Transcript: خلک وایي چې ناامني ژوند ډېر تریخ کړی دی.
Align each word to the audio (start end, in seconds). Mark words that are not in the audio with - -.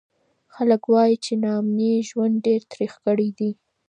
خلک 0.55 0.81
وایي 0.93 1.15
چې 1.25 1.33
ناامني 1.43 1.91
ژوند 2.09 2.35
ډېر 2.45 2.61
تریخ 2.71 2.93
کړی 3.05 3.29
دی. 3.37 3.51